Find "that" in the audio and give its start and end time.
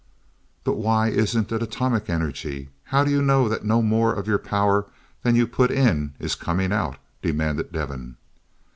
3.47-3.63, 5.21-5.35